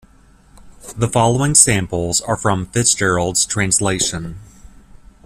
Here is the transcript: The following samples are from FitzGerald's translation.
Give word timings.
The 0.97 1.07
following 1.07 1.53
samples 1.53 2.21
are 2.21 2.35
from 2.35 2.65
FitzGerald's 2.65 3.45
translation. 3.45 4.37